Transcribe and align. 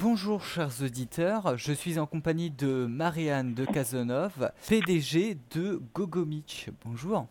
Bonjour 0.00 0.42
chers 0.42 0.82
auditeurs, 0.82 1.58
je 1.58 1.74
suis 1.74 1.98
en 1.98 2.06
compagnie 2.06 2.50
de 2.50 2.86
Marianne 2.86 3.52
de 3.52 3.66
Cazenove, 3.66 4.50
PDG 4.66 5.36
de 5.54 5.78
Gogomich. 5.92 6.70
Bonjour. 6.86 7.26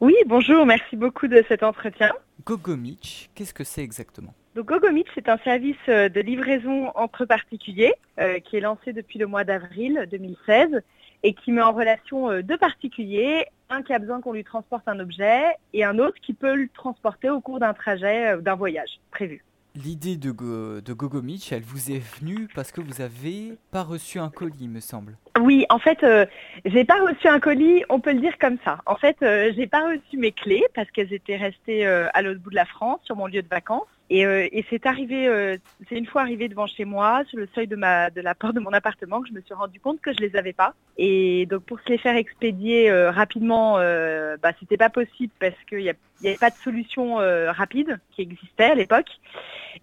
Oui, 0.00 0.14
bonjour, 0.26 0.64
merci 0.64 0.94
beaucoup 0.94 1.26
de 1.26 1.42
cet 1.48 1.64
entretien. 1.64 2.12
Gogomich, 2.44 3.28
qu'est-ce 3.34 3.52
que 3.52 3.64
c'est 3.64 3.82
exactement? 3.82 4.34
Donc 4.54 4.66
Gogomich, 4.66 5.08
c'est 5.16 5.28
un 5.28 5.38
service 5.38 5.74
euh, 5.88 6.08
de 6.08 6.20
livraison 6.20 6.92
entre 6.94 7.24
particuliers 7.24 7.94
euh, 8.20 8.38
qui 8.38 8.56
est 8.56 8.60
lancé 8.60 8.92
depuis 8.92 9.18
le 9.18 9.26
mois 9.26 9.42
d'avril 9.42 10.06
2016 10.08 10.80
et 11.24 11.34
qui 11.34 11.50
met 11.50 11.62
en 11.62 11.72
relation 11.72 12.30
euh, 12.30 12.42
deux 12.42 12.56
particuliers, 12.58 13.46
un 13.68 13.82
qui 13.82 13.92
a 13.92 13.98
besoin 13.98 14.20
qu'on 14.20 14.32
lui 14.32 14.44
transporte 14.44 14.86
un 14.86 15.00
objet 15.00 15.42
et 15.72 15.82
un 15.82 15.98
autre 15.98 16.20
qui 16.22 16.34
peut 16.34 16.54
le 16.54 16.68
transporter 16.68 17.30
au 17.30 17.40
cours 17.40 17.58
d'un 17.58 17.74
trajet, 17.74 18.40
d'un 18.40 18.54
voyage 18.54 19.00
prévu. 19.10 19.42
L'idée 19.74 20.16
de, 20.18 20.30
Go, 20.30 20.80
Gogomich, 20.86 21.50
elle 21.50 21.62
vous 21.62 21.90
est 21.90 22.02
venue 22.18 22.46
parce 22.54 22.72
que 22.72 22.82
vous 22.82 23.00
avez 23.00 23.54
pas 23.70 23.82
reçu 23.82 24.18
un 24.18 24.28
colis, 24.28 24.68
me 24.68 24.80
semble. 24.80 25.16
Oui, 25.40 25.64
en 25.70 25.78
fait, 25.78 26.02
euh, 26.02 26.26
j'ai 26.66 26.84
pas 26.84 27.00
reçu 27.02 27.26
un 27.26 27.40
colis, 27.40 27.82
on 27.88 27.98
peut 27.98 28.12
le 28.12 28.20
dire 28.20 28.36
comme 28.38 28.58
ça. 28.66 28.80
En 28.84 28.96
fait, 28.96 29.16
euh, 29.22 29.50
j'ai 29.56 29.66
pas 29.66 29.88
reçu 29.88 30.18
mes 30.18 30.32
clés 30.32 30.62
parce 30.74 30.90
qu'elles 30.90 31.14
étaient 31.14 31.36
restées 31.36 31.86
euh, 31.86 32.08
à 32.12 32.20
l'autre 32.20 32.40
bout 32.40 32.50
de 32.50 32.54
la 32.54 32.66
France, 32.66 33.00
sur 33.04 33.16
mon 33.16 33.26
lieu 33.26 33.40
de 33.40 33.48
vacances. 33.48 33.86
Et, 34.14 34.26
euh, 34.26 34.46
c'est 34.68 34.84
arrivé, 34.84 35.26
euh, 35.26 35.56
c'est 35.88 35.96
une 35.96 36.04
fois 36.04 36.20
arrivé 36.20 36.46
devant 36.48 36.66
chez 36.66 36.84
moi, 36.84 37.22
sur 37.28 37.38
le 37.38 37.48
seuil 37.54 37.66
de 37.66 37.76
la 37.76 38.34
porte 38.34 38.54
de 38.54 38.60
mon 38.60 38.72
appartement, 38.74 39.22
que 39.22 39.28
je 39.28 39.32
me 39.32 39.40
suis 39.40 39.54
rendu 39.54 39.80
compte 39.80 40.02
que 40.02 40.12
je 40.12 40.18
les 40.20 40.36
avais 40.36 40.52
pas. 40.52 40.74
Et 40.98 41.46
donc 41.46 41.62
pour 41.64 41.80
se 41.80 41.88
les 41.88 41.96
faire 41.96 42.14
expédier 42.16 42.90
euh, 42.90 43.10
rapidement, 43.10 43.78
euh, 43.78 44.36
bah 44.42 44.52
c'était 44.60 44.76
pas 44.76 44.90
possible 44.90 45.32
parce 45.40 45.56
qu'il 45.66 45.80
y, 45.80 45.88
a- 45.88 45.94
il 46.20 46.26
y 46.26 46.28
avait 46.28 46.36
pas 46.36 46.50
de 46.50 46.58
solution 46.62 47.14
rapide 47.60 47.98
qui 48.12 48.20
existait 48.22 48.72
à 48.72 48.74
l'époque. 48.74 49.08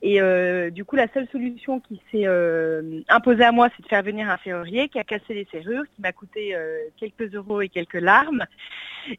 Et 0.03 0.19
du 0.71 0.85
coup, 0.85 0.95
la 0.95 1.07
seule 1.13 1.27
solution 1.31 1.79
qui 1.81 1.99
s'est 2.11 2.27
imposée 3.09 3.43
à 3.43 3.51
moi, 3.51 3.69
c'est 3.75 3.83
de 3.83 3.87
faire 3.87 4.03
venir 4.03 4.29
un 4.29 4.37
serrurier 4.43 4.87
qui 4.89 4.99
a 4.99 5.03
cassé 5.03 5.33
les 5.33 5.47
serrures, 5.51 5.83
qui 5.95 6.01
m'a 6.01 6.13
coûté 6.13 6.55
quelques 6.97 7.33
euros 7.33 7.61
et 7.61 7.67
quelques 7.67 7.99
larmes. 7.99 8.45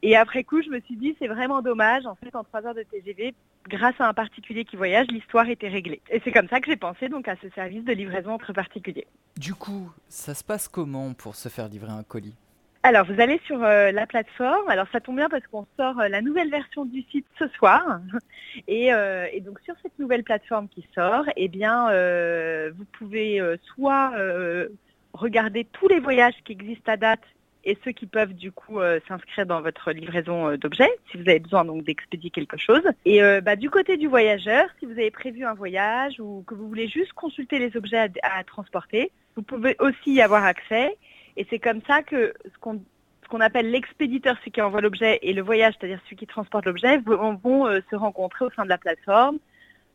Et 0.02 0.16
après 0.16 0.44
coup, 0.44 0.62
je 0.62 0.70
me 0.70 0.80
suis 0.80 0.96
dit, 0.96 1.16
c'est 1.18 1.28
vraiment 1.28 1.62
dommage. 1.62 2.06
En 2.06 2.14
fait, 2.14 2.34
en 2.34 2.44
trois 2.44 2.64
heures 2.66 2.74
de 2.74 2.82
TGV, 2.82 3.34
grâce 3.68 4.00
à 4.00 4.08
un 4.08 4.14
particulier 4.14 4.64
qui 4.64 4.76
voyage, 4.76 5.06
l'histoire 5.08 5.48
était 5.48 5.68
réglée. 5.68 6.00
Et 6.10 6.20
c'est 6.24 6.32
comme 6.32 6.48
ça 6.48 6.60
que 6.60 6.70
j'ai 6.70 6.76
pensé 6.76 7.08
donc 7.08 7.28
à 7.28 7.36
ce 7.42 7.48
service 7.50 7.84
de 7.84 7.92
livraison 7.92 8.32
entre 8.32 8.52
particuliers. 8.52 9.06
Du 9.36 9.54
coup, 9.54 9.90
ça 10.08 10.34
se 10.34 10.44
passe 10.44 10.68
comment 10.68 11.12
pour 11.14 11.34
se 11.34 11.48
faire 11.48 11.68
livrer 11.68 11.92
un 11.92 12.02
colis? 12.02 12.34
Alors, 12.82 13.04
vous 13.04 13.20
allez 13.20 13.38
sur 13.44 13.62
euh, 13.62 13.92
la 13.92 14.06
plateforme. 14.06 14.68
Alors, 14.68 14.86
ça 14.90 15.00
tombe 15.00 15.16
bien 15.16 15.28
parce 15.28 15.46
qu'on 15.48 15.66
sort 15.76 16.00
euh, 16.00 16.08
la 16.08 16.22
nouvelle 16.22 16.50
version 16.50 16.86
du 16.86 17.02
site 17.10 17.26
ce 17.38 17.46
soir. 17.48 18.00
Et, 18.68 18.92
euh, 18.92 19.26
et 19.32 19.40
donc, 19.40 19.60
sur 19.60 19.74
cette 19.80 19.96
nouvelle 20.00 20.24
plateforme 20.24 20.66
qui 20.68 20.84
sort, 20.92 21.24
eh 21.36 21.46
bien, 21.46 21.84
vous 22.72 22.84
pouvez 22.98 23.40
soit 23.74 24.12
regarder 25.12 25.64
tous 25.64 25.86
les 25.86 26.00
voyages 26.00 26.34
qui 26.44 26.52
existent 26.52 26.90
à 26.90 26.96
date 26.96 27.22
et 27.64 27.78
ceux 27.84 27.92
qui 27.92 28.06
peuvent 28.06 28.34
du 28.34 28.52
coup 28.52 28.80
euh, 28.80 29.00
s'inscrire 29.08 29.46
dans 29.46 29.60
votre 29.60 29.92
livraison 29.92 30.48
euh, 30.48 30.56
d'objets, 30.56 30.90
si 31.10 31.16
vous 31.16 31.28
avez 31.28 31.40
besoin 31.40 31.64
donc 31.64 31.84
d'expédier 31.84 32.30
quelque 32.30 32.56
chose. 32.56 32.82
Et 33.04 33.22
euh, 33.22 33.40
bah, 33.40 33.56
du 33.56 33.70
côté 33.70 33.96
du 33.96 34.06
voyageur, 34.06 34.66
si 34.78 34.86
vous 34.86 34.92
avez 34.92 35.10
prévu 35.10 35.44
un 35.44 35.54
voyage 35.54 36.20
ou 36.20 36.42
que 36.46 36.54
vous 36.54 36.68
voulez 36.68 36.88
juste 36.88 37.12
consulter 37.12 37.58
les 37.58 37.76
objets 37.76 37.98
à, 37.98 38.08
à 38.22 38.44
transporter, 38.44 39.12
vous 39.36 39.42
pouvez 39.42 39.76
aussi 39.78 40.14
y 40.14 40.22
avoir 40.22 40.44
accès. 40.44 40.96
Et 41.36 41.46
c'est 41.50 41.58
comme 41.58 41.80
ça 41.86 42.02
que 42.02 42.34
ce 42.44 42.58
qu'on 42.58 42.82
qu'on 43.30 43.40
appelle 43.40 43.70
l'expéditeur, 43.70 44.36
celui 44.40 44.50
qui 44.50 44.60
envoie 44.60 44.80
l'objet, 44.80 45.18
et 45.22 45.32
le 45.32 45.40
voyage, 45.40 45.74
c'est-à-dire 45.78 46.00
celui 46.04 46.16
qui 46.16 46.26
transporte 46.26 46.66
l'objet, 46.66 46.98
vont, 46.98 47.34
vont, 47.36 47.66
euh, 47.66 47.80
se 47.88 47.96
rencontrer 47.96 48.44
au 48.44 48.50
sein 48.50 48.64
de 48.64 48.68
la 48.68 48.76
plateforme, 48.76 49.38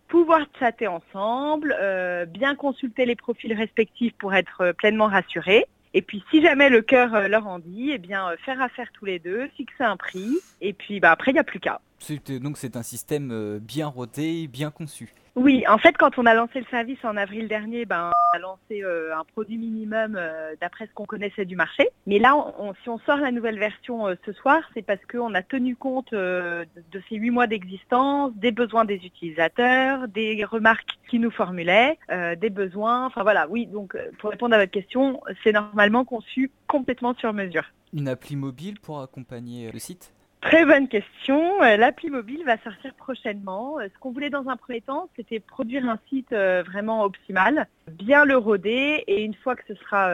pouvoir 0.08 0.41
chatter 0.58 0.88
ensemble, 0.88 1.75
euh, 1.80 2.25
bien 2.25 2.55
consulter 2.55 3.05
les 3.05 3.16
profils 3.16 3.53
respectifs 3.53 4.13
pour 4.17 4.33
être 4.33 4.71
pleinement 4.77 5.08
rassurés. 5.08 5.66
Et 5.95 6.01
puis, 6.01 6.21
si 6.29 6.41
jamais 6.41 6.69
le 6.69 6.81
cœur 6.81 7.15
euh, 7.15 7.29
leur 7.29 7.47
en 7.47 7.57
dit, 7.57 7.91
eh 7.91 7.97
bien, 7.97 8.29
euh, 8.29 8.35
faire 8.43 8.61
affaire 8.61 8.89
tous 8.93 9.05
les 9.05 9.17
deux, 9.17 9.47
fixer 9.55 9.85
un 9.85 9.95
prix, 9.95 10.37
et 10.59 10.73
puis 10.73 10.99
bah, 10.99 11.11
après, 11.11 11.31
il 11.31 11.36
n'y 11.36 11.39
a 11.39 11.45
plus 11.45 11.61
qu'à. 11.61 11.80
C'est- 12.00 12.39
Donc 12.39 12.58
c'est 12.58 12.76
un 12.78 12.83
système 12.83 13.32
euh, 13.32 13.60
bien 13.60 13.88
rodé, 13.88 14.48
bien 14.48 14.72
conçu. 14.72 15.14
Oui, 15.36 15.66
en 15.67 15.78
fait, 15.78 15.98
quand 15.98 16.17
on 16.17 16.26
a 16.26 16.33
lancé 16.33 16.60
le 16.61 16.66
service 16.72 17.04
en 17.04 17.17
avril 17.17 17.50
dernier, 17.50 17.83
ben, 17.86 18.10
on 18.33 18.38
a 18.38 18.39
lancé 18.39 18.83
euh, 18.83 19.14
un 19.17 19.26
produit 19.26 19.58
minimum 19.58 20.16
euh, 20.17 20.56
d'après 20.61 20.88
ce 20.88 20.94
qu'on 20.94 21.06
connaissait 21.06 21.44
du 21.44 21.58
marché. 21.58 21.89
Mais 22.08 22.20
là, 22.20 22.38
on- 22.58 22.73
si 22.83 22.89
on 22.89 23.00
sort 23.00 23.17
la 23.17 23.32
nouvelle 23.32 23.60
version 23.60 24.08
euh, 24.08 24.16
ce 24.26 24.32
soir, 24.32 24.61
c'est 24.73 24.82
parce 24.82 25.04
qu'on 25.11 25.33
a 25.33 25.42
tenu 25.42 25.76
compte 25.76 26.14
euh, 26.14 26.64
de, 26.94 27.02
ces 27.10 27.16
huit 27.17 27.32
mois 27.32 27.48
d'existence, 27.48 28.32
des 28.36 28.52
besoins 28.52 28.86
des 28.86 28.95
utilisateurs, 28.95 30.08
des 30.08 30.45
remarques 30.45 30.98
qui 31.10 31.20
nous 31.20 31.32
formulaient, 31.32 31.98
euh, 32.12 32.36
des 32.38 32.50
besoins. 32.50 33.06
Enfin 33.06 33.23
voilà, 33.23 33.48
oui. 33.50 33.66
Donc, 33.67 33.95
euh, 33.95 34.12
pour 34.20 34.30
répondre 34.32 34.56
à 34.56 34.60
votre 34.60 34.72
question, 34.72 35.22
c'est 35.44 35.52
normalement 35.52 36.06
conçu 36.06 36.50
complètement 36.67 37.14
sur 37.16 37.33
mesure. 37.33 37.66
Une 37.94 38.08
appli 38.08 38.38
mobile 38.38 38.80
pour 38.80 39.02
accompagner 39.02 39.67
euh, 39.67 39.72
le 39.73 39.80
site? 39.80 40.14
Très 40.41 40.63
bonne 40.63 40.87
question. 40.87 41.63
Euh, 41.63 41.75
L'appli 41.75 42.11
mobile 42.11 42.43
va 42.45 42.57
sortir 42.59 42.93
prochainement. 42.93 43.79
Euh, 43.79 43.87
Ce 43.91 43.99
qu'on 43.99 44.11
voulait 44.11 44.29
dans 44.29 44.47
un 44.47 44.55
premier 44.57 44.81
temps, 44.81 45.09
c'était 45.15 45.39
produire 45.39 45.89
un 45.89 45.97
site 46.07 46.31
euh, 46.33 46.61
vraiment 46.63 47.03
optimal, 47.03 47.67
bien 47.91 48.25
le 48.25 48.37
roder, 48.37 49.03
et 49.07 49.23
une 49.23 49.33
fois 49.33 49.55
que 49.55 49.63
ce 49.67 49.73
sera 49.75 50.11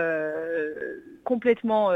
complètement 1.24 1.90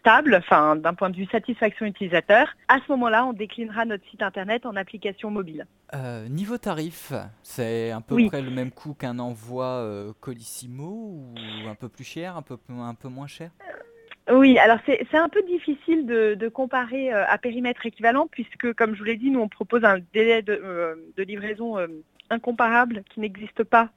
stable, 0.00 0.34
enfin 0.34 0.76
d'un 0.76 0.94
point 0.94 1.10
de 1.10 1.16
vue 1.16 1.26
satisfaction 1.26 1.86
utilisateur, 1.86 2.48
à 2.68 2.78
ce 2.78 2.92
moment-là, 2.92 3.26
on 3.26 3.32
déclinera 3.32 3.84
notre 3.84 4.04
site 4.10 4.22
internet 4.22 4.64
en 4.66 4.74
application 4.76 5.30
mobile. 5.30 5.66
Euh, 5.94 6.26
niveau 6.28 6.58
tarif, 6.58 7.12
c'est 7.42 7.90
à 7.90 8.00
peu 8.00 8.14
Oui. 8.14 8.28
près 8.28 8.42
le 8.42 8.50
même 8.50 8.70
coût 8.70 8.94
qu'un 8.94 9.18
envoi 9.18 9.84
Colissimo 10.20 10.86
ou 10.86 11.34
un 11.68 11.74
peu 11.74 11.88
plus 11.88 12.04
cher, 12.04 12.36
un 12.36 12.42
peu, 12.42 12.56
un 12.70 12.94
peu 12.94 13.08
moins 13.08 13.26
cher? 13.26 13.50
Oui, 14.30 14.58
alors 14.58 14.78
c'est 14.84 15.14
un 15.16 15.28
peu 15.28 15.42
difficile 15.42 16.04
de, 16.04 16.34
de 16.34 16.48
comparer 16.48 17.12
euh, 17.12 17.24
à 17.26 17.38
périmètre 17.38 17.86
équivalent 17.86 18.28
puisque, 18.30 18.74
comme 18.74 18.94
je 18.94 18.98
vous 18.98 19.04
l'ai 19.04 19.16
dit, 19.16 19.30
nous 19.30 19.40
on 19.40 19.48
propose 19.48 19.84
un 19.84 19.98
délai 20.12 20.42
de, 20.42 20.52
euh, 20.52 20.96
de 21.16 21.22
livraison 21.22 21.78
euh, 21.78 21.86
incomparable 22.28 23.04
qui 23.08 23.20
n'existe 23.20 23.64
pas 23.64 23.88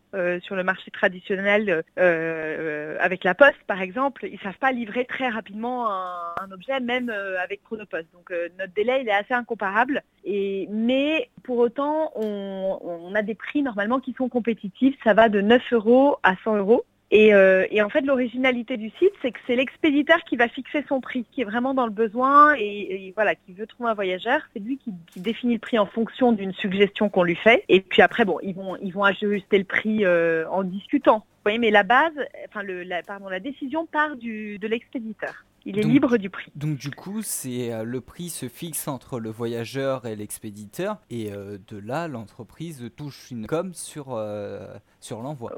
sur 0.44 0.56
le 0.56 0.64
marché 0.64 0.92
traditionnel 0.92 1.84
avec 1.98 3.24
la 3.24 3.34
Poste, 3.34 3.62
par 3.66 3.82
exemple. 3.82 4.26
Ils 4.30 4.40
savent 4.40 4.58
pas 4.58 4.74
livrer 4.74 5.06
très 5.06 5.30
rapidement 5.30 5.90
un, 5.90 6.34
un 6.42 6.52
objet, 6.52 6.80
même 6.82 7.10
avec 7.42 7.62
Chronopost. 7.64 8.08
Donc 8.14 8.32
notre 8.58 8.74
délai 8.74 9.02
il 9.02 9.10
est 9.10 9.14
assez 9.14 9.34
incomparable. 9.34 10.02
Et 10.26 10.68
mais 10.70 11.30
pour 11.44 11.58
autant, 11.58 12.12
on, 12.16 12.80
on 12.82 13.16
a 13.16 13.22
des 13.22 13.36
prix 13.36 13.64
normalement 13.64 14.00
qui 14.00 14.14
sont 14.14 14.30
compétitifs. 14.30 14.96
Ça 15.04 15.14
va 15.14 15.28
de 15.30 15.42
9 15.42 15.62
euros 15.74 16.18
à 16.24 16.36
100 16.44 16.58
euros. 16.58 16.86
Et, 17.12 17.34
euh, 17.34 17.66
et 17.70 17.82
en 17.82 17.90
fait, 17.90 18.02
l'originalité 18.02 18.78
du 18.78 18.90
site, 18.92 19.12
c'est 19.22 19.32
que 19.32 19.40
c'est 19.46 19.58
l'expéditeur 19.58 20.24
qui 20.24 20.38
va 20.38 20.48
fixer 20.48 20.84
son 20.88 21.02
prix, 21.02 21.26
qui 21.32 21.42
est 21.42 21.46
vraiment 21.46 21.74
dans 21.74 21.86
le 21.86 21.92
besoin 21.92 22.56
et, 22.58 23.12
voilà, 23.16 23.36
qui 23.36 23.52
veut 23.52 23.68
trouver 23.68 23.90
un 23.90 23.94
voyageur. 23.94 24.42
C'est 24.54 24.60
lui 24.60 24.78
qui, 24.78 24.94
qui 25.08 25.20
définit 25.20 25.56
le 25.56 25.60
prix 25.60 25.78
en 25.78 25.86
fonction 25.86 26.32
d'une 26.32 26.54
suggestion 26.54 27.10
qu'on 27.10 27.24
lui 27.24 27.36
fait. 27.36 27.66
Et 27.68 27.82
puis 27.82 28.02
après, 28.02 28.24
bon, 28.24 28.38
ils 28.42 28.56
vont, 28.56 28.78
ils 28.78 28.94
vont 28.94 29.04
ajuster 29.04 29.58
le 29.58 29.66
prix 29.66 30.06
euh, 30.06 30.48
en 30.50 30.64
discutant. 30.64 31.18
Vous 31.18 31.44
voyez, 31.46 31.60
mais 31.60 31.72
la 31.72 31.84
base, 31.84 32.14
enfin, 32.48 32.64
le, 32.64 32.84
la, 32.84 33.04
pardon, 33.04 33.28
la 33.28 33.42
décision 33.42 33.86
part 33.86 34.16
du, 34.16 34.58
de 34.58 34.68
l'expéditeur. 34.68 35.46
Il 35.66 35.78
est 35.78 35.84
Donc- 35.84 35.92
libre 35.92 36.18
du 36.18 36.30
prix. 36.30 36.52
Donc 36.56 36.78
du 36.78 36.90
coup, 36.92 37.22
c'est 37.22 37.72
euh, 37.72 37.84
le 37.84 38.02
prix 38.02 38.30
se 38.30 38.48
fixe 38.48 38.88
entre 38.88 39.20
le 39.20 39.30
voyageur 39.30 40.06
et 40.08 40.16
l'expéditeur, 40.16 40.98
et 41.10 41.32
euh, 41.32 41.58
de 41.68 41.78
là, 41.78 42.08
l'entreprise 42.08 42.90
touche 42.98 43.30
une 43.30 43.46
com 43.46 43.72
sur, 43.74 44.14
euh, 44.16 44.66
sur 45.00 45.22
l'envoi. 45.22 45.52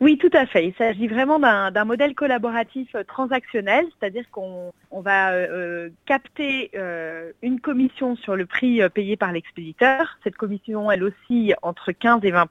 Oui, 0.00 0.16
tout 0.18 0.30
à 0.32 0.46
fait. 0.46 0.66
Il 0.66 0.74
s'agit 0.74 1.08
vraiment 1.08 1.38
d'un 1.38 1.84
modèle 1.84 2.14
collaboratif 2.14 2.94
transactionnel, 3.08 3.86
c'est-à-dire 3.98 4.24
qu'on 4.30 4.72
on 4.90 5.00
va 5.00 5.32
euh, 5.32 5.90
capter 6.06 6.70
une 7.42 7.60
commission 7.60 8.16
sur 8.16 8.36
le 8.36 8.46
prix 8.46 8.80
payé 8.90 9.16
par 9.16 9.32
l'expéditeur. 9.32 10.18
Cette 10.24 10.36
commission, 10.36 10.90
elle 10.90 11.02
oscille 11.02 11.54
entre 11.62 11.92
15 11.92 12.20
et 12.24 12.30
20 12.30 12.46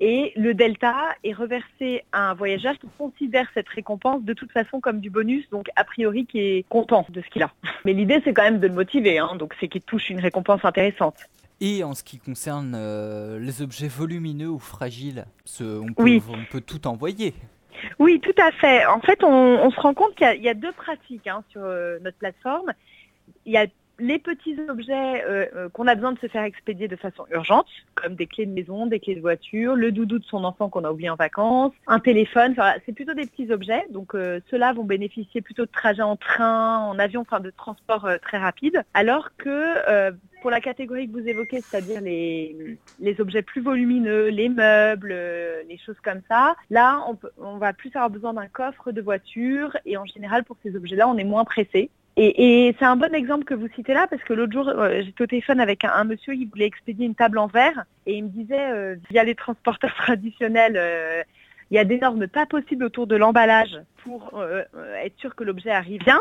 et 0.00 0.32
le 0.36 0.54
delta 0.54 0.94
est 1.22 1.32
reversé 1.32 2.02
à 2.12 2.30
un 2.30 2.34
voyageur 2.34 2.74
qui 2.78 2.88
considère 2.98 3.46
cette 3.54 3.68
récompense 3.68 4.22
de 4.22 4.32
toute 4.32 4.50
façon 4.52 4.80
comme 4.80 5.00
du 5.00 5.10
bonus, 5.10 5.48
donc 5.50 5.68
a 5.76 5.84
priori 5.84 6.26
qui 6.26 6.40
est 6.40 6.68
content 6.68 7.06
de 7.10 7.20
ce 7.22 7.28
qu'il 7.28 7.42
a. 7.42 7.52
Mais 7.84 7.92
l'idée, 7.92 8.20
c'est 8.24 8.32
quand 8.34 8.42
même 8.42 8.60
de 8.60 8.66
le 8.66 8.74
motiver, 8.74 9.18
hein, 9.18 9.36
donc 9.38 9.54
c'est 9.60 9.68
qu'il 9.68 9.82
touche 9.82 10.10
une 10.10 10.20
récompense 10.20 10.64
intéressante. 10.64 11.16
Et 11.60 11.84
en 11.84 11.94
ce 11.94 12.02
qui 12.02 12.18
concerne 12.18 12.74
euh, 12.76 13.38
les 13.38 13.62
objets 13.62 13.86
volumineux 13.88 14.48
ou 14.48 14.58
fragiles, 14.58 15.24
ce- 15.44 15.78
on, 15.78 15.92
peut, 15.92 16.02
Oui. 16.02 16.22
on 16.28 16.44
peut 16.50 16.60
tout 16.60 16.86
envoyer. 16.88 17.32
Oui, 17.98 18.20
tout 18.20 18.34
à 18.42 18.50
fait. 18.50 18.84
En 18.86 19.00
fait, 19.00 19.22
on, 19.22 19.28
on 19.30 19.70
se 19.70 19.80
rend 19.80 19.94
compte 19.94 20.14
qu'il 20.16 20.26
y, 20.26 20.30
a- 20.30 20.34
il 20.34 20.42
y 20.42 20.48
a 20.48 20.54
deux 20.54 20.72
pratiques 20.72 21.26
hein, 21.28 21.44
sur 21.50 21.60
euh, 21.62 21.98
notre 22.02 22.18
plateforme. 22.18 22.72
Il 23.46 23.52
y 23.52 23.56
a 23.56 23.66
les 23.98 24.18
petits 24.18 24.56
objets 24.68 25.24
euh, 25.24 25.46
euh, 25.54 25.68
qu'on 25.68 25.86
a 25.86 25.94
besoin 25.94 26.12
de 26.12 26.18
se 26.18 26.26
faire 26.26 26.42
expédier 26.42 26.88
de 26.88 26.96
façon 26.96 27.24
urgente, 27.30 27.66
comme 27.94 28.14
des 28.14 28.26
clés 28.26 28.46
de 28.46 28.52
maison, 28.52 28.86
des 28.86 28.98
clés 28.98 29.14
de 29.14 29.20
voiture, 29.20 29.76
le 29.76 29.92
doudou 29.92 30.18
de 30.18 30.24
son 30.24 30.44
enfant 30.44 30.68
qu'on 30.68 30.84
a 30.84 30.90
oublié 30.90 31.10
en 31.10 31.16
vacances, 31.16 31.72
un 31.86 32.00
téléphone, 32.00 32.52
enfin, 32.52 32.72
c'est 32.84 32.92
plutôt 32.92 33.14
des 33.14 33.26
petits 33.26 33.52
objets. 33.52 33.86
Donc 33.90 34.14
euh, 34.14 34.40
ceux-là 34.50 34.72
vont 34.72 34.84
bénéficier 34.84 35.40
plutôt 35.40 35.64
de 35.64 35.70
trajets 35.70 36.02
en 36.02 36.16
train, 36.16 36.78
en 36.78 36.98
avion, 36.98 37.20
enfin 37.20 37.40
de 37.40 37.50
transport 37.50 38.08
très 38.22 38.38
rapide. 38.38 38.82
Alors 38.94 39.30
que 39.36 40.10
pour 40.42 40.50
la 40.50 40.60
catégorie 40.60 41.08
que 41.08 41.12
vous 41.12 41.26
évoquez, 41.26 41.60
c'est-à-dire 41.60 42.00
les, 42.02 42.76
objets 43.18 43.42
plus 43.42 43.62
volumineux, 43.62 44.28
les 44.28 44.48
meubles, 44.48 45.14
les 45.68 45.78
choses 45.78 45.98
comme 46.04 46.20
ça, 46.28 46.54
là, 46.68 47.02
on, 47.08 47.18
on 47.38 47.56
va 47.56 47.72
plus 47.72 47.90
avoir 47.94 48.10
besoin 48.10 48.34
d'un 48.34 48.48
coffre 48.48 48.92
de 48.92 49.00
voiture 49.00 49.76
et 49.86 49.96
en 49.96 50.04
général, 50.04 50.44
pour 50.44 50.56
ces 50.62 50.76
objets-là, 50.76 51.08
on 51.08 51.16
est 51.16 51.24
moins 51.24 51.44
pressé. 51.44 51.90
Et, 52.16 52.74
c'est 52.78 52.84
un 52.84 52.96
bon 52.96 53.12
exemple 53.12 53.44
que 53.44 53.54
vous 53.54 53.68
citez 53.74 53.92
là 53.92 54.06
parce 54.08 54.22
que 54.22 54.32
l'autre 54.32 54.52
jour, 54.52 54.68
euh, 54.68 55.02
j'étais 55.02 55.24
au 55.24 55.26
téléphone 55.26 55.58
avec 55.58 55.84
un, 55.84 56.04
monsieur 56.04 56.34
qui 56.34 56.44
voulait 56.44 56.66
expédier 56.66 57.06
une 57.06 57.16
table 57.16 57.38
en 57.38 57.48
verre 57.48 57.84
et 58.06 58.14
il 58.14 58.24
me 58.24 58.28
disait, 58.28 58.70
euh, 58.70 58.96
via 59.10 59.24
les 59.24 59.34
transporteurs 59.34 59.94
traditionnels, 59.96 60.76
euh, 60.76 61.22
il 61.70 61.74
y 61.74 61.78
a 61.78 61.84
des 61.84 61.98
normes 61.98 62.28
pas 62.28 62.46
possibles 62.46 62.84
autour 62.84 63.08
de 63.08 63.16
l'emballage 63.16 63.80
pour 64.04 64.38
être 65.02 65.18
sûr 65.18 65.34
que 65.34 65.44
l'objet 65.44 65.70
arrive 65.70 66.04
bien, 66.04 66.20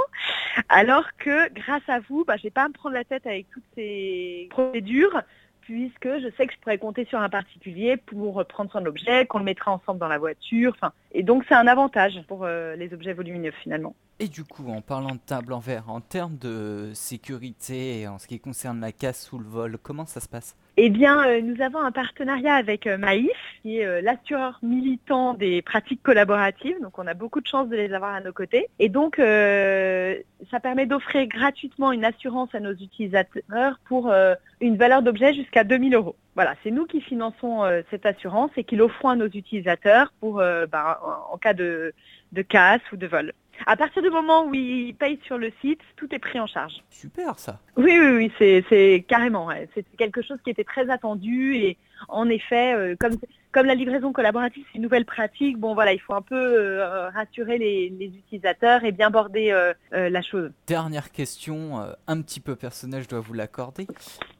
alors 0.69 1.05
que 1.17 1.51
grâce 1.53 1.87
à 1.89 1.99
vous, 1.99 2.23
bah, 2.23 2.37
je 2.41 2.47
pas 2.47 2.63
à 2.63 2.67
me 2.69 2.73
prendre 2.73 2.95
la 2.95 3.03
tête 3.03 3.27
avec 3.27 3.47
toutes 3.51 3.65
ces 3.75 4.47
procédures 4.49 5.21
puisque 5.61 6.07
je 6.07 6.29
sais 6.37 6.47
que 6.47 6.53
je 6.53 6.59
pourrais 6.59 6.77
compter 6.77 7.05
sur 7.05 7.19
un 7.19 7.29
particulier 7.29 7.97
pour 7.97 8.43
prendre 8.45 8.71
son 8.71 8.85
objet, 8.85 9.25
qu'on 9.25 9.39
le 9.39 9.43
mettra 9.43 9.71
ensemble 9.71 9.99
dans 9.99 10.07
la 10.07 10.17
voiture. 10.17 10.71
Enfin, 10.75 10.93
et 11.13 11.23
donc 11.23 11.43
c'est 11.47 11.55
un 11.55 11.67
avantage 11.67 12.21
pour 12.27 12.45
les 12.45 12.93
objets 12.93 13.13
volumineux 13.13 13.53
finalement. 13.61 13.95
Et 14.19 14.27
du 14.27 14.43
coup, 14.43 14.69
en 14.69 14.81
parlant 14.81 15.15
de 15.15 15.19
table 15.25 15.53
en 15.53 15.59
verre, 15.59 15.89
en 15.89 15.99
termes 15.99 16.37
de 16.37 16.91
sécurité 16.93 18.07
en 18.07 18.19
ce 18.19 18.27
qui 18.27 18.39
concerne 18.39 18.79
la 18.79 18.91
casse 18.91 19.31
ou 19.31 19.39
le 19.39 19.45
vol, 19.45 19.77
comment 19.81 20.05
ça 20.05 20.19
se 20.19 20.29
passe? 20.29 20.55
Eh 20.77 20.89
bien, 20.89 21.27
euh, 21.27 21.41
nous 21.41 21.61
avons 21.61 21.79
un 21.79 21.91
partenariat 21.91 22.55
avec 22.55 22.87
euh, 22.87 22.97
Maïf, 22.97 23.29
qui 23.61 23.79
est 23.79 23.85
euh, 23.85 24.01
l'assureur 24.01 24.59
militant 24.63 25.33
des 25.33 25.61
pratiques 25.61 26.01
collaboratives. 26.01 26.79
Donc, 26.81 26.97
on 26.99 27.05
a 27.05 27.13
beaucoup 27.13 27.41
de 27.41 27.47
chance 27.47 27.67
de 27.69 27.75
les 27.75 27.93
avoir 27.93 28.13
à 28.13 28.21
nos 28.21 28.33
côtés. 28.33 28.69
Et 28.79 28.89
donc, 28.89 29.17
ça 29.17 30.59
permet 30.61 30.85
d'offrir 30.85 31.27
gratuitement 31.27 31.91
une 31.91 32.05
assurance 32.05 32.53
à 32.53 32.59
nos 32.59 32.73
utilisateurs 32.73 33.79
pour 33.85 34.13
une 34.61 34.77
valeur 34.77 35.01
d'objet 35.01 35.33
jusqu'à 35.33 35.63
2000 35.63 35.95
euros. 35.95 36.15
Voilà, 36.35 36.55
c'est 36.63 36.71
nous 36.71 36.85
qui 36.85 36.99
finançons 36.99 37.61
cette 37.91 38.05
assurance 38.05 38.49
et 38.57 38.63
qui 38.63 38.75
l'offrons 38.75 39.09
à 39.09 39.15
nos 39.15 39.27
utilisateurs 39.27 40.11
pour, 40.19 40.37
bah, 40.37 40.99
en, 41.31 41.37
cas 41.37 41.53
de, 41.53 41.93
de 42.31 42.41
casse 42.41 42.81
ou 42.91 42.97
de 42.97 43.05
vol. 43.05 43.33
À 43.65 43.75
partir 43.75 44.01
du 44.01 44.09
moment 44.09 44.45
où 44.45 44.53
ils 44.53 44.93
payent 44.93 45.19
sur 45.25 45.37
le 45.37 45.51
site, 45.61 45.79
tout 45.95 46.13
est 46.13 46.19
pris 46.19 46.39
en 46.39 46.47
charge. 46.47 46.73
Super 46.89 47.39
ça. 47.39 47.59
Oui, 47.77 47.97
oui, 47.99 48.31
oui, 48.39 48.63
c'est 48.69 49.05
carrément. 49.07 49.49
C'est 49.73 49.85
quelque 49.97 50.21
chose 50.21 50.37
qui 50.43 50.49
était 50.49 50.63
très 50.63 50.89
attendu 50.89 51.55
et 51.55 51.77
en 52.09 52.29
effet, 52.29 52.73
euh, 52.73 52.95
comme, 52.99 53.17
comme 53.51 53.65
la 53.65 53.75
livraison 53.75 54.11
collaborative, 54.11 54.63
c'est 54.71 54.77
une 54.77 54.83
nouvelle 54.83 55.05
pratique, 55.05 55.57
bon 55.57 55.73
voilà, 55.73 55.93
il 55.93 55.99
faut 55.99 56.13
un 56.13 56.21
peu 56.21 56.35
euh, 56.35 57.09
rassurer 57.09 57.57
les, 57.57 57.91
utilisateurs 58.05 58.83
et 58.83 58.91
bien 58.91 59.09
border 59.09 59.51
euh, 59.51 59.73
la 60.09 60.21
chose. 60.21 60.51
Dernière 60.67 61.11
question, 61.11 61.79
un 62.07 62.21
petit 62.21 62.39
peu 62.39 62.55
personnelle, 62.55 63.03
je 63.03 63.09
dois 63.09 63.19
vous 63.19 63.33
l'accorder. 63.33 63.87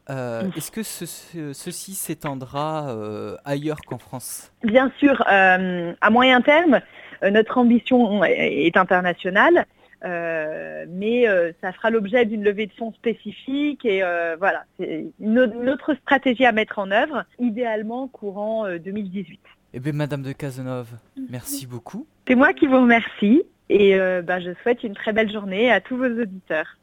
Est-ce 0.08 0.70
que 0.70 0.82
ceci 0.82 1.94
s'étendra 1.94 2.94
ailleurs 3.44 3.80
qu'en 3.86 3.98
France? 3.98 4.52
Bien 4.62 4.92
sûr, 4.98 5.22
à 5.26 6.10
moyen 6.10 6.40
terme, 6.40 6.80
notre 7.30 7.58
ambition 7.58 8.24
est 8.24 8.76
internationale. 8.76 9.66
Euh, 10.04 10.84
mais 10.90 11.26
euh, 11.26 11.52
ça 11.62 11.72
fera 11.72 11.88
l'objet 11.88 12.26
d'une 12.26 12.44
levée 12.44 12.66
de 12.66 12.72
fonds 12.72 12.92
spécifique 12.92 13.86
et 13.86 14.02
euh, 14.02 14.36
voilà, 14.38 14.64
c'est 14.78 15.06
une, 15.18 15.38
autre 15.38 15.94
stratégie 15.94 16.44
à 16.44 16.52
mettre 16.52 16.78
en 16.78 16.90
œuvre, 16.90 17.24
idéalement 17.38 18.08
courant 18.08 18.66
2018. 18.76 19.40
Eh 19.72 19.80
bien, 19.80 19.92
Madame 19.92 20.22
de 20.22 20.32
Cazenove, 20.32 20.90
merci 21.30 21.66
beaucoup. 21.66 22.06
C'est 22.28 22.34
moi 22.34 22.52
qui 22.52 22.66
vous 22.66 22.80
remercie 22.80 23.42
et 23.70 23.96
bah, 24.22 24.40
je 24.40 24.50
souhaite 24.62 24.84
une 24.84 24.94
très 24.94 25.12
belle 25.12 25.32
journée 25.32 25.70
à 25.70 25.80
tous 25.80 25.96
vos 25.96 26.20
auditeurs. 26.20 26.66